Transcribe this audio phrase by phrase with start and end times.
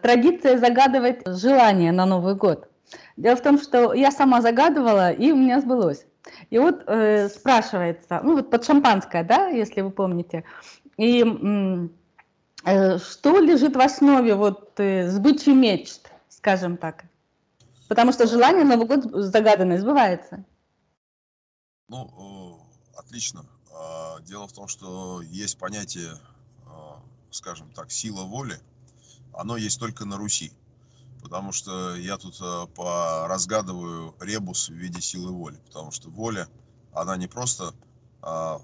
[0.00, 2.70] Традиция загадывать желание на Новый год.
[3.16, 6.06] Дело в том, что я сама загадывала, и у меня сбылось.
[6.50, 10.44] И вот э, спрашивается, ну вот под шампанское, да, если вы помните,
[10.96, 11.24] и
[12.64, 17.04] э, что лежит в основе вот э, сбычи мечт, скажем так?
[17.88, 20.44] Потому что желание Новый год загаданное сбывается.
[21.88, 22.60] Ну,
[22.94, 23.46] э, отлично.
[23.72, 26.10] А, дело в том, что есть понятие,
[26.66, 28.60] а, скажем так, сила воли,
[29.32, 30.52] оно есть только на Руси.
[31.22, 32.66] Потому что я тут э,
[33.26, 35.58] разгадываю ребус в виде силы воли.
[35.66, 36.48] Потому что воля,
[36.92, 37.74] она не просто
[38.22, 38.60] а,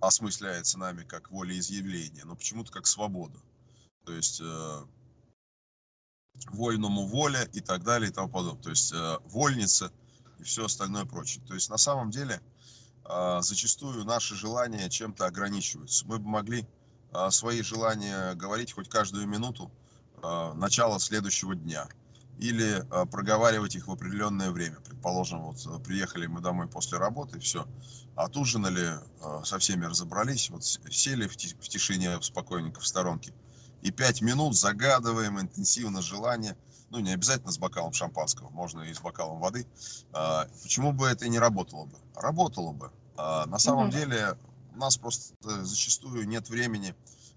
[0.00, 3.38] осмысляется нами как волеизъявление, но почему-то как свобода.
[4.04, 4.84] То есть э,
[6.50, 8.62] вольному воля и так далее и тому подобное.
[8.62, 9.92] То есть э, вольница
[10.38, 11.44] и все остальное прочее.
[11.46, 12.40] То есть на самом деле
[13.04, 16.06] э, зачастую наши желания чем-то ограничиваются.
[16.06, 16.66] Мы бы могли
[17.12, 19.70] э, свои желания говорить хоть каждую минуту,
[20.22, 21.88] начала следующего дня
[22.38, 24.76] или э, проговаривать их в определенное время.
[24.84, 27.66] Предположим, вот э, приехали мы домой после работы, все,
[28.14, 28.98] отужинали,
[29.44, 33.32] со всеми разобрались, вот сели в тишине спокойненько в сторонке,
[33.82, 36.56] и пять минут загадываем интенсивно желание,
[36.90, 39.66] ну не обязательно с бокалом шампанского, можно и с бокалом воды.
[40.62, 41.98] Почему бы это и не работало бы?
[42.14, 42.90] Работало бы.
[43.16, 44.38] На самом деле
[44.74, 46.94] у нас просто зачастую нет времени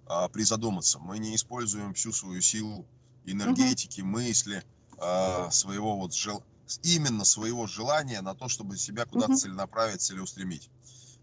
[0.10, 1.00] а, призадуматься.
[1.00, 2.86] Мы не используем всю свою силу
[3.26, 4.64] энергетики, мысли,
[4.98, 6.44] а, своего вот жел...
[6.84, 10.70] именно своего желания на то, чтобы себя куда-то целенаправить, целеустремить.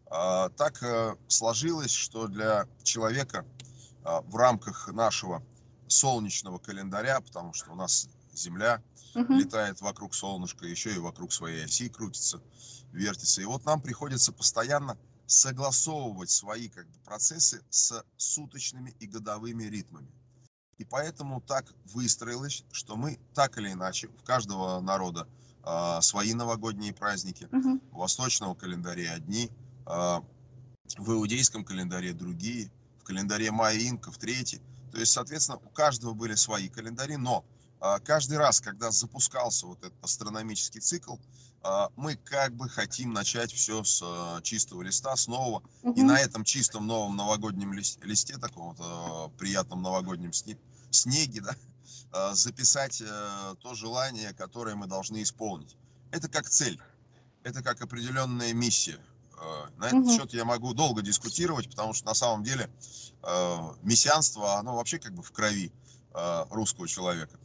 [0.08, 3.44] А, так а, сложилось, что для человека
[4.04, 5.42] а, в рамках нашего
[5.88, 8.82] солнечного календаря, потому что у нас Земля
[9.14, 9.32] угу.
[9.34, 12.40] летает вокруг солнышка, еще и вокруг своей оси крутится,
[12.92, 13.40] вертится.
[13.40, 20.10] И вот нам приходится постоянно согласовывать свои как бы, процессы с суточными и годовыми ритмами.
[20.78, 25.26] И поэтому так выстроилось, что мы так или иначе, у каждого народа
[25.64, 27.80] э, свои новогодние праздники, угу.
[27.92, 29.50] у восточного календаря одни,
[29.86, 30.20] э,
[30.98, 34.60] в иудейском календаре другие, в календаре майя инков третий.
[34.92, 37.44] То есть, соответственно, у каждого были свои календари, но
[38.04, 41.16] каждый раз, когда запускался вот этот астрономический цикл,
[41.66, 45.62] а, мы как бы хотим начать все с а, чистого листа, с нового.
[45.82, 45.98] Угу.
[45.98, 50.32] И на этом чистом новом новогоднем листе, таком вот а, приятном новогоднем
[50.90, 55.76] снеге, да, записать э, то желание, которое мы должны исполнить.
[56.12, 56.80] Это как цель,
[57.42, 58.98] это как определенная миссия.
[59.76, 60.16] На этот угу.
[60.16, 62.70] счет я могу долго дискутировать, потому что на самом деле
[63.82, 65.70] мессианство, оно вообще как бы в крови
[66.48, 67.38] русского человека.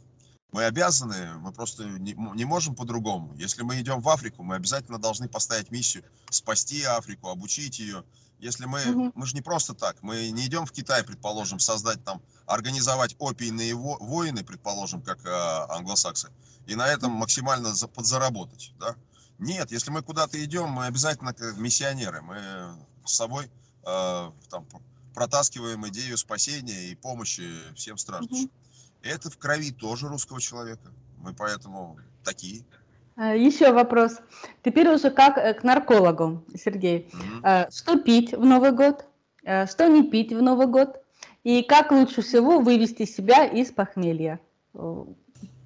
[0.52, 3.34] Мы обязаны, мы просто не, не можем по-другому.
[3.36, 8.04] Если мы идем в Африку, мы обязательно должны поставить миссию спасти Африку, обучить ее.
[8.38, 9.12] Если мы, угу.
[9.14, 13.74] мы же не просто так, мы не идем в Китай, предположим, создать там, организовать опийные
[13.74, 15.30] войны, предположим, как э,
[15.70, 16.28] англосаксы,
[16.66, 18.96] и на этом максимально за, подзаработать, да?
[19.38, 23.50] Нет, если мы куда-то идем, мы обязательно как миссионеры, мы с собой
[23.86, 24.66] э, там,
[25.14, 28.46] протаскиваем идею спасения и помощи всем страждущим.
[28.46, 28.52] Угу.
[29.02, 30.92] Это в крови тоже русского человека.
[31.18, 32.64] Мы поэтому такие.
[33.16, 34.18] А, Еще вопрос.
[34.64, 37.10] Теперь уже как э, к наркологу, Сергей.
[37.12, 37.70] Угу.
[37.70, 39.04] Что пить в Новый год?
[39.44, 40.96] А, что не пить в Новый год?
[41.44, 44.38] И как лучше всего вывести себя из похмелья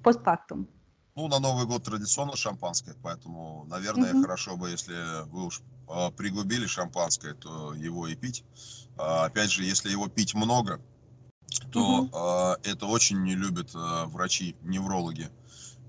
[0.03, 0.67] постфактум?
[1.15, 4.21] Ну, на Новый год традиционно шампанское, поэтому, наверное, угу.
[4.21, 5.61] хорошо бы, если вы уж
[6.15, 8.43] пригубили шампанское, то его и пить.
[8.97, 10.81] Опять же, если его пить много,
[11.71, 12.09] то угу.
[12.13, 15.29] э, это очень не любят э, врачи, неврологи,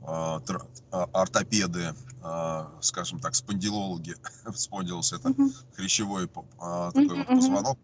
[0.02, 4.16] э, тр, э, ортопеды, э, скажем так, спондилологи.
[4.54, 5.50] Спондилус это угу.
[5.74, 7.78] хрящевой э, такой угу, вот позвонок,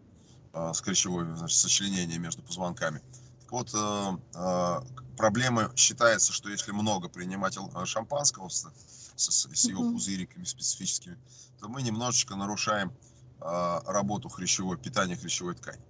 [0.53, 3.01] э, с хрящевой, значит, сочленение между позвонками.
[3.41, 4.81] Так вот, э, э,
[5.17, 8.67] проблема считается, что если много принимать шампанского с,
[9.15, 11.17] с, с его пузыриками специфическими,
[11.59, 12.93] то мы немножечко нарушаем
[13.41, 15.81] э, работу хрящевой, питание хрящевой ткани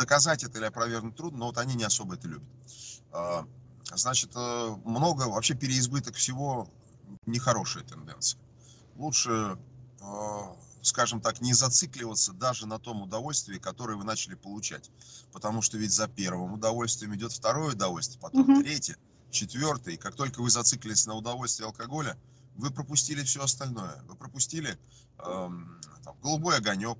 [0.00, 2.48] доказать это или опровергнуть трудно, но вот они не особо это любят.
[3.12, 3.46] А,
[3.94, 6.68] значит, э, много, вообще переизбыток всего
[7.26, 8.40] нехорошая тенденция.
[8.96, 9.58] Лучше,
[10.00, 10.40] э,
[10.82, 14.90] скажем так, не зацикливаться даже на том удовольствии, которое вы начали получать.
[15.32, 18.62] Потому что ведь за первым удовольствием идет второе удовольствие, потом угу.
[18.62, 18.96] третье,
[19.30, 19.94] четвертое.
[19.94, 22.16] И как только вы зациклились на удовольствии алкоголя,
[22.56, 24.02] вы пропустили все остальное.
[24.08, 25.50] Вы пропустили э,
[26.04, 26.98] там, голубой огонек,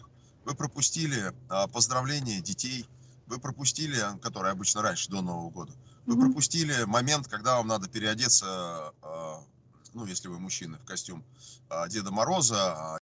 [0.51, 2.85] вы пропустили а, поздравления детей,
[3.29, 5.73] вы пропустили, которые обычно раньше, до Нового года,
[6.07, 9.45] вы пропустили момент, когда вам надо переодеться, а,
[9.95, 11.25] ну, если вы мужчина, в костюм
[11.69, 12.99] а, Деда Мороза,